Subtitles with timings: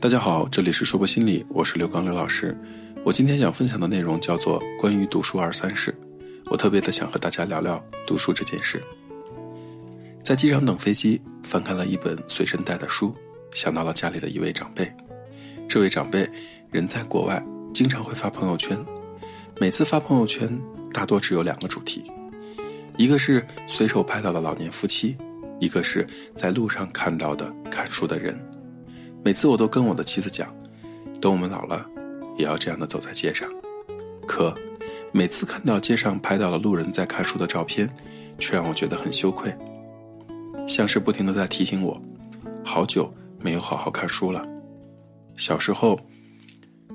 [0.00, 2.56] 大家好，这里是说博心理，我是刘刚刘老师。
[3.02, 5.92] 我今天想分享的内容叫做关于读书二三事。
[6.46, 8.80] 我特别的想和大家聊聊读书这件事。
[10.22, 13.12] 在机场等飞机，翻看了一本随身带的书，
[13.50, 14.88] 想到了家里的一位长辈。
[15.68, 16.30] 这位长辈
[16.70, 17.44] 人在国外，
[17.74, 18.78] 经常会发朋友圈。
[19.60, 20.48] 每次发朋友圈，
[20.92, 22.04] 大多只有两个主题，
[22.96, 25.16] 一个是随手拍到的老年夫妻，
[25.58, 26.06] 一个是
[26.36, 28.40] 在路上看到的看书的人。
[29.24, 30.48] 每次我都跟我的妻子讲，
[31.20, 31.84] 等我们老了，
[32.36, 33.48] 也要这样的走在街上。
[34.26, 34.54] 可
[35.12, 37.88] 每次看到街上拍到了路人在看书的照片，
[38.38, 39.54] 却让我觉得很羞愧，
[40.66, 42.00] 像是不停的在提醒我，
[42.64, 44.46] 好久没有好好看书了。
[45.36, 45.98] 小时候，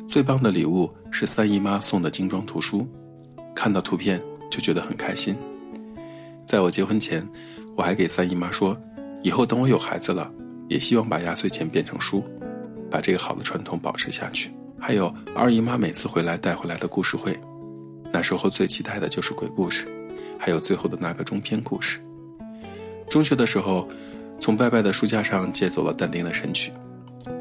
[0.08, 2.88] 最棒的礼物是三姨妈送的精装图书，
[3.55, 5.35] 看到图片就觉得很开心。
[6.45, 7.27] 在我结婚前，
[7.75, 8.77] 我还给三姨妈说，
[9.23, 10.31] 以后等我有孩子了。
[10.67, 12.23] 也希望把压岁钱变成书，
[12.90, 14.52] 把这个好的传统保持下去。
[14.80, 17.39] 还有二姨妈每次回来带回来的故事会，
[18.11, 19.88] 那时候最期待的就是鬼故事，
[20.38, 22.00] 还有最后的那个中篇故事。
[23.09, 23.88] 中学的时候，
[24.39, 26.72] 从拜拜的书架上借走了但丁的《神曲》，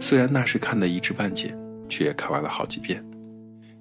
[0.01, 1.57] 虽然那时看的一知半解，
[1.89, 3.05] 却也看完了好几遍。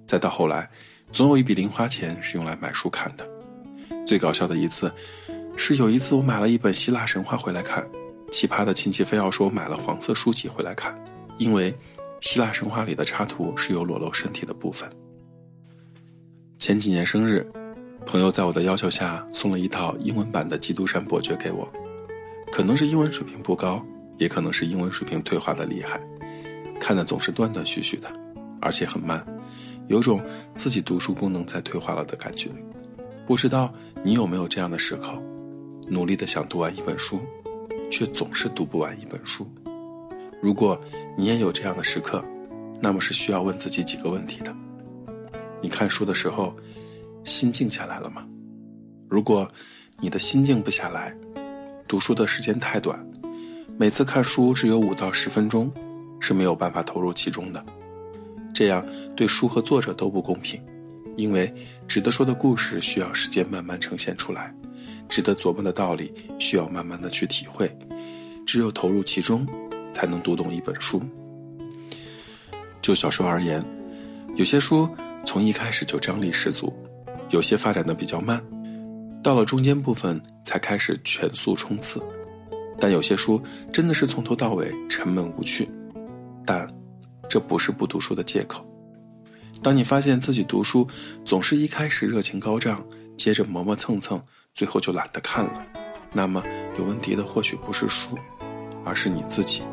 [0.07, 0.69] 再到后来，
[1.11, 3.27] 总有一笔零花钱是用来买书看的。
[4.07, 4.91] 最搞笑的一次，
[5.55, 7.85] 是有一次我买了一本希腊神话回来看。
[8.31, 10.97] 奇葩的亲戚非要说买了黄色书籍回来看，
[11.37, 11.71] 因为
[12.21, 14.89] 希腊神话里的插图是有裸露身体的部分。
[16.57, 17.45] 前几年生日，
[18.05, 21.71] 朋友在我的要求下送了一套英文版的《基督山伯爵》给我，
[22.51, 23.83] 可能是英文水平不高，
[24.17, 25.99] 也可能是英文水平退化的厉害，
[26.79, 28.11] 看的总是断断续续的，
[28.61, 29.25] 而且很慢，
[29.87, 30.23] 有种
[30.55, 32.49] 自己读书功能在退化了的感觉。
[33.27, 33.71] 不知道
[34.03, 35.21] 你有没有这样的时刻，
[35.89, 37.19] 努力的想读完一本书。
[37.91, 39.45] 却总是读不完一本书。
[40.41, 40.79] 如果
[41.15, 42.23] 你也有这样的时刻，
[42.79, 44.55] 那么是需要问自己几个问题的：
[45.61, 46.55] 你看书的时候，
[47.23, 48.25] 心静下来了吗？
[49.07, 49.47] 如果
[49.99, 51.15] 你的心静不下来，
[51.87, 53.05] 读书的时间太短，
[53.77, 55.71] 每次看书只有五到十分钟，
[56.19, 57.63] 是没有办法投入其中的。
[58.53, 58.83] 这样
[59.15, 60.59] 对书和作者都不公平，
[61.17, 61.53] 因为
[61.87, 64.53] 值得说的故事需要时间慢慢呈现出来。
[65.07, 67.69] 值得琢磨的道理，需要慢慢的去体会。
[68.45, 69.45] 只有投入其中，
[69.93, 71.01] 才能读懂一本书。
[72.81, 73.63] 就小说而言，
[74.35, 74.89] 有些书
[75.25, 76.73] 从一开始就张力十足，
[77.29, 78.41] 有些发展的比较慢，
[79.21, 82.01] 到了中间部分才开始全速冲刺。
[82.79, 83.39] 但有些书
[83.71, 85.69] 真的是从头到尾沉闷无趣，
[86.45, 86.67] 但
[87.29, 88.65] 这不是不读书的借口。
[89.63, 90.87] 当你发现自己读书
[91.23, 92.83] 总是一开始热情高涨，
[93.15, 94.21] 接着磨磨蹭蹭。
[94.53, 95.65] 最后就懒得看了，
[96.11, 96.43] 那么
[96.77, 98.17] 有问题的或许不是书，
[98.83, 99.63] 而是你自己。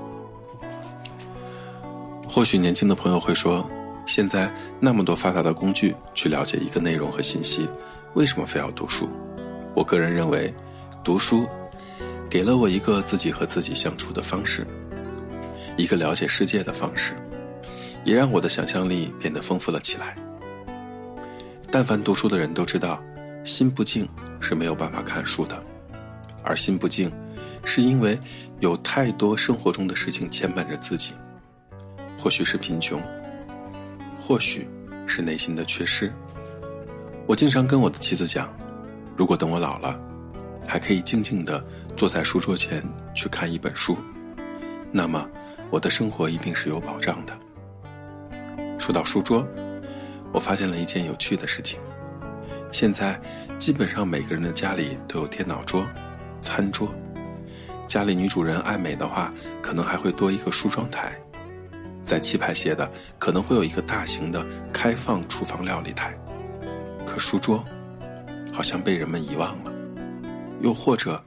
[2.29, 3.69] 或许年轻的朋友会说，
[4.07, 7.69] 现在那么多发达的工具去了解一个内容和信息，
[8.15, 9.09] 为什么非要读书？
[9.75, 10.55] 我个人认为，
[11.03, 11.45] 读书
[12.31, 14.65] 给了我一个自己和自己相处的方式，
[15.77, 17.15] 一个了解世界的方式，
[18.09, 20.17] 也让我的想象力变得丰富了起来。
[21.71, 22.99] 但凡读书的人都知道。
[23.45, 24.07] 心不静
[24.41, 25.63] 是没有办法看书的，
[26.43, 27.11] 而心不静，
[27.65, 28.19] 是因为
[28.61, 31.15] 有太多生活中的事情牵绊着自己，
[32.19, 33.01] 或许是贫穷，
[34.21, 34.69] 或许
[35.07, 36.13] 是内心的缺失。
[37.27, 38.55] 我经常跟我的妻子讲，
[39.17, 39.99] 如果等我老了，
[40.67, 41.65] 还可以静静地
[41.97, 43.97] 坐在书桌前去看一本书，
[44.93, 45.27] 那么
[45.71, 47.33] 我的生活一定是有保障的。
[48.89, 49.47] 说到书桌，
[50.33, 51.79] 我发现了一件有趣的事情。
[52.73, 53.21] 现在，
[53.59, 55.87] 基本上每个人的家里都有电脑桌、
[56.41, 56.89] 餐桌。
[57.87, 61.13] 家里女主人爱美的话，可能还会多一个梳妆台。
[62.03, 66.19] 再气派些的，可能会有一个大型的开放厨房料理台。
[67.05, 67.63] 可书桌，
[68.55, 69.73] 好像被人们遗忘了，
[70.63, 71.23] 又或者，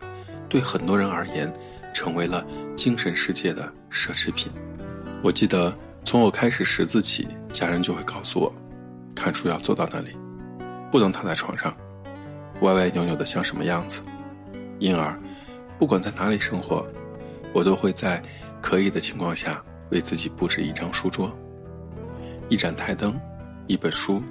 [0.50, 1.54] 对很多人而言，
[1.94, 2.44] 成为了
[2.76, 4.52] 精神世界的奢侈品。
[5.22, 5.72] 我记得，
[6.04, 7.28] 从我开始识字起，
[7.62, 8.52] 家人就会告诉我，
[9.14, 10.18] 看书要坐到那里。
[10.92, 11.72] 不能躺在床上，
[12.62, 14.02] 歪歪扭扭的像什么样子？
[14.80, 15.16] 因而，
[15.78, 16.84] 不管在哪里生活，
[17.54, 18.20] 我都会在
[18.64, 21.32] 可以的情况下为自己布置一张书桌，
[22.50, 23.16] 一盏台灯，
[23.68, 24.24] 一本书，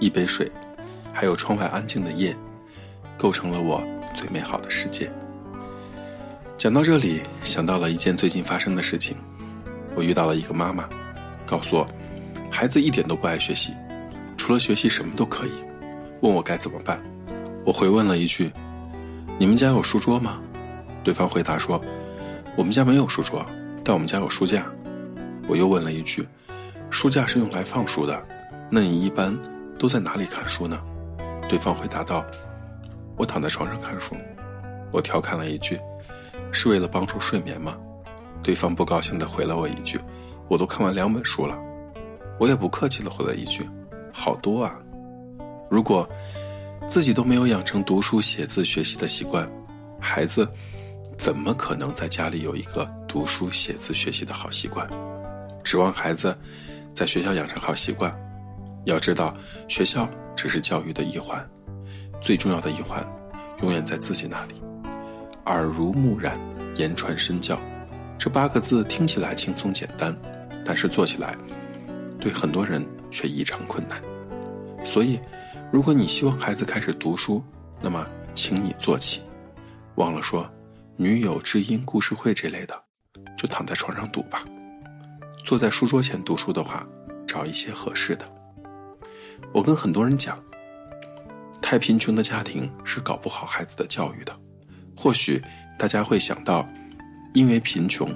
[0.00, 0.50] 一杯水，
[1.12, 2.36] 还有窗外安静的夜，
[3.16, 3.80] 构成了我
[4.12, 5.08] 最美好的世界。
[6.56, 9.16] 讲到这里，想到了一件最近发生的事情，
[9.94, 10.88] 我遇到了一个妈妈，
[11.46, 11.88] 告诉我，
[12.54, 13.74] 孩子一点都不爱学习，
[14.36, 15.50] 除了学习什么都可以。
[16.20, 17.02] 问我该怎么办，
[17.64, 18.48] 我回问了一句
[19.40, 20.38] ：“你们家有书桌吗？”
[21.02, 21.82] 对方回答说
[22.56, 23.44] ：“我们家没有书桌，
[23.84, 24.64] 但我们家有书架。”
[25.48, 26.24] 我又问了一句
[26.90, 28.24] ：“书架是用来放书的，
[28.70, 29.36] 那你一般
[29.76, 30.80] 都在哪里看书呢？”
[31.50, 32.24] 对方回答道
[33.18, 34.14] ：“我躺在床上看书。”
[34.92, 35.76] 我调侃了一句
[36.52, 37.76] ：“是为了帮助睡眠吗？”
[38.44, 39.98] 对方不高兴地回了我一句
[40.46, 41.58] ：“我都看完两本书了。”
[42.38, 43.68] 我也不客气地回了一句
[44.12, 44.78] ：“好多啊！”
[45.70, 46.08] 如果
[46.86, 49.50] 自己都没有养成读书、写字、学习的习惯，
[49.98, 50.48] 孩子
[51.16, 54.88] 怎么可能在家里有一个读书、写字、学习的好习惯？
[55.62, 56.36] 指望孩子
[56.92, 58.14] 在学校养成好习惯，
[58.84, 59.34] 要知道，
[59.66, 61.42] 学校只是教育的一环，
[62.20, 63.02] 最重要的一环
[63.62, 64.54] 永远在自己那里。
[65.46, 66.38] 耳濡目染，
[66.76, 67.58] 言传身教，
[68.18, 70.14] 这八个字听起来轻松简单，
[70.64, 71.34] 但是做起来
[72.24, 74.02] 对很多人却异常困难。
[74.82, 75.20] 所以。
[75.72, 77.42] 如果你希望孩子开始读书，
[77.82, 79.20] 那么请你做起。
[79.96, 80.48] 忘了说，
[80.96, 82.80] 女友知音故事会这类的，
[83.36, 84.44] 就躺在床上读吧。
[85.42, 86.86] 坐在书桌前读书的话，
[87.26, 88.24] 找一些合适的。
[89.52, 90.40] 我跟很多人讲，
[91.60, 94.32] 太贫穷的家庭是搞不好孩子的教育的。
[94.96, 95.42] 或许
[95.76, 96.68] 大家会想到，
[97.32, 98.08] 因为贫穷，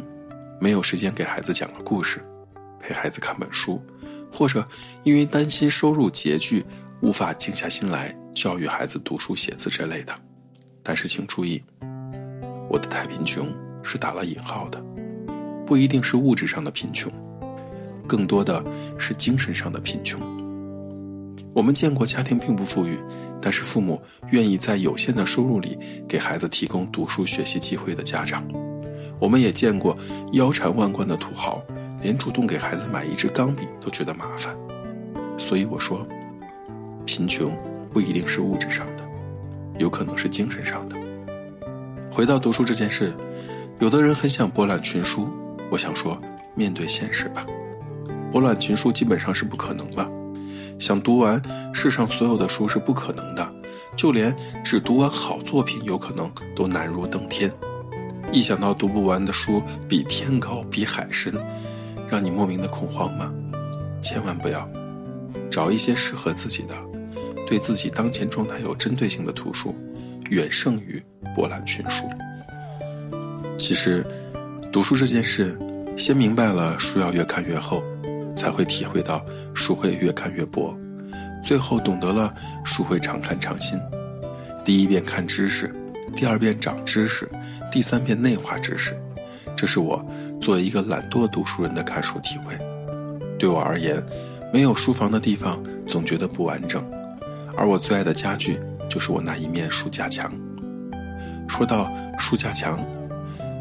[0.61, 2.25] 没有时间给孩子讲个故事，
[2.79, 3.83] 陪孩子看本书，
[4.31, 4.67] 或者
[5.03, 6.65] 因为担心收入拮据。
[7.01, 10.13] 无法静下心来教育孩子读书写字之类的，
[10.83, 11.63] 但是请注意，
[12.69, 13.49] 我的太贫穷
[13.85, 14.85] 是打了引号的，
[15.65, 17.09] 不一定是物质上的贫穷，
[18.05, 18.65] 更多的
[18.99, 20.21] 是精神上的贫穷。
[21.55, 22.99] 我们见过家庭并不富裕，
[23.41, 24.03] 但是父母
[24.33, 25.79] 愿意在有限的收入里
[26.09, 28.45] 给孩子提供读书学习机会的家长，
[29.21, 29.97] 我们也见过
[30.33, 31.63] 腰缠万贯的土豪，
[32.01, 34.57] 连主动给孩子买一支钢笔都觉得麻烦。
[35.39, 36.07] 所以我说。
[37.07, 37.57] 贫穷
[37.91, 39.03] 不一定是物质上的，
[39.79, 40.97] 有可能是精神上的。
[42.11, 43.15] 回到读书这件事，
[43.79, 45.27] 有的人很想博览群书，
[45.71, 46.21] 我想说，
[46.55, 47.47] 面对现实吧，
[48.31, 50.07] 博览群书基本上是不可能了。
[50.79, 51.41] 想读完
[51.73, 53.55] 世上所有的书是不可能的，
[53.97, 57.51] 就连只读完好作品，有可能都难如登天。
[58.31, 61.33] 一想到读不完的书比天高比海深，
[62.11, 63.33] 让你莫名的恐慌吗？
[64.01, 64.69] 千万不要，
[65.51, 66.75] 找一些适合自己的。
[67.47, 69.75] 对自己当前状态有针对性的图书，
[70.31, 71.03] 远胜于
[71.35, 72.05] 博览群书。
[73.57, 74.07] 其实，
[74.71, 75.59] 读书这件事，
[75.97, 77.83] 先明白了书要越看越厚，
[78.37, 79.25] 才会体会到
[79.55, 80.77] 书会越看越薄，
[81.43, 82.35] 最后懂得了
[82.65, 83.81] 书会常看常新。
[84.65, 85.75] 第一遍看知识，
[86.15, 87.27] 第二遍长知识，
[87.73, 88.95] 第三遍内化知识，
[89.59, 90.01] 这是我
[90.41, 92.57] 作为一个懒惰读书人的看书体会。
[93.37, 94.01] 对我而言，
[94.53, 96.89] 没有书房的地方总觉得不完整。
[97.57, 98.57] 而我最爱的家具
[98.89, 100.33] 就是我那一面书架墙。
[101.49, 101.91] 说到
[102.21, 102.79] 书架墙，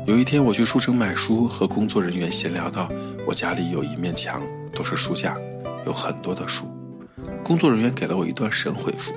[0.06, 2.88] 有一天我去书城买书，和工作人员闲聊到
[3.26, 4.40] 我家里有一面墙
[4.76, 5.36] 都是书架，
[5.88, 6.66] 有很多的书。
[7.44, 9.14] 工作人员给了我一段神回复：“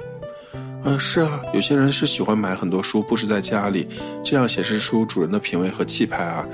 [0.82, 3.86] 嗯，是啊，有些人是喜欢买很多书布置在家里，
[4.24, 6.46] 这样显示出主人的品味和气派啊。”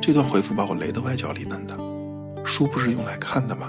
[0.00, 1.76] 这段回复把我雷得外焦里嫩的。
[2.44, 3.68] 书不是用来看的吗？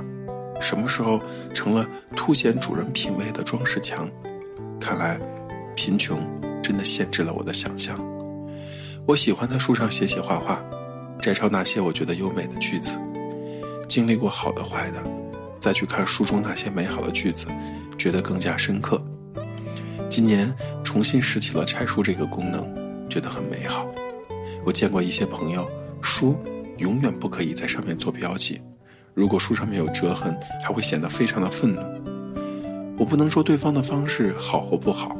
[0.61, 1.19] 什么时候
[1.51, 1.83] 成了
[2.15, 4.07] 凸显主人品味的装饰墙？
[4.79, 5.19] 看来，
[5.75, 6.19] 贫穷
[6.61, 7.99] 真的限制了我的想象。
[9.07, 10.63] 我喜欢在书上写写画画，
[11.19, 12.91] 摘抄那些我觉得优美的句子。
[13.87, 15.01] 经历过好的坏的，
[15.57, 17.47] 再去看书中那些美好的句子，
[17.97, 19.01] 觉得更加深刻。
[20.09, 22.65] 今年重新拾起了拆书这个功能，
[23.09, 23.87] 觉得很美好。
[24.65, 25.69] 我见过一些朋友，
[26.01, 26.35] 书
[26.77, 28.59] 永远不可以在上面做标记。
[29.13, 31.81] 如果书上面有折痕，还会显得非常的愤怒。
[32.97, 35.15] 我不能说对方的方式好或不好，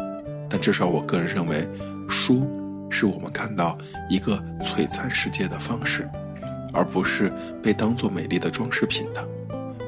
[0.50, 1.68] 但至少我个人认为，
[2.10, 2.48] 书
[2.90, 3.78] 是我们看到
[4.10, 6.10] 一个璀璨世界的方式，
[6.74, 9.28] 而不是被当做美丽的装饰品的。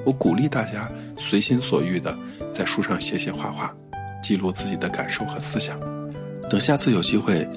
[0.06, 2.15] 我鼓励大家随心所欲的
[2.51, 3.75] 在书上写写画画，
[4.29, 5.79] 记录自己的感受和思想。
[6.51, 7.50] 等下次有机会，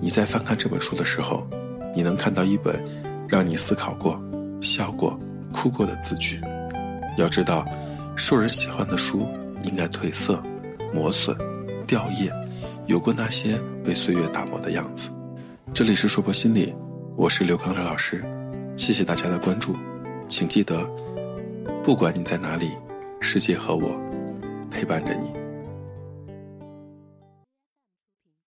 [0.00, 1.46] 你再翻看这本书的时候，
[1.94, 2.82] 你能看到一本
[3.28, 4.18] 让你思考过、
[4.62, 5.20] 笑过。
[5.52, 6.40] 哭过的字句，
[7.18, 7.62] 要知道，
[8.16, 9.28] 受人喜欢的书
[9.64, 10.42] 应该褪色、
[10.94, 11.36] 磨损、
[11.86, 12.32] 掉页，
[12.86, 15.10] 有过那些被岁月打磨的样子。
[15.74, 16.74] 这里是说博心理，
[17.16, 18.24] 我是刘刚刘老师，
[18.78, 19.76] 谢谢大家的关注，
[20.26, 20.90] 请记得，
[21.82, 22.70] 不管你在哪里，
[23.20, 23.90] 世界和我
[24.70, 25.43] 陪伴着你。